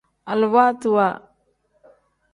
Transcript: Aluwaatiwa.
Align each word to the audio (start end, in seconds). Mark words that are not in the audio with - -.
Aluwaatiwa. 0.31 1.07